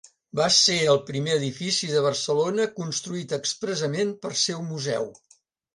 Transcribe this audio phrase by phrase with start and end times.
[0.37, 5.11] Va ser el primer edifici de Barcelona construït expressament per ser un museu.